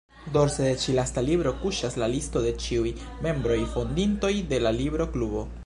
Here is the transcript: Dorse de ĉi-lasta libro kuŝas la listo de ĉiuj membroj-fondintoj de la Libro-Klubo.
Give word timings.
Dorse 0.35 0.61
de 0.67 0.69
ĉi-lasta 0.83 1.23
libro 1.25 1.51
kuŝas 1.65 1.97
la 2.03 2.07
listo 2.13 2.43
de 2.47 2.55
ĉiuj 2.65 2.95
membroj-fondintoj 3.27 4.33
de 4.55 4.63
la 4.67 4.73
Libro-Klubo. 4.83 5.49